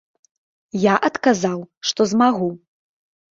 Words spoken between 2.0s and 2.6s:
змагу.